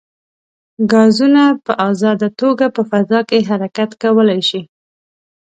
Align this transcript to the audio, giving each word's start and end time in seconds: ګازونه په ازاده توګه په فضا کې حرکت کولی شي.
ګازونه 0.91 1.43
په 1.65 1.73
ازاده 1.89 2.29
توګه 2.41 2.65
په 2.75 2.81
فضا 2.91 3.19
کې 3.29 3.39
حرکت 3.49 3.89
کولی 4.03 4.41
شي. 4.49 4.61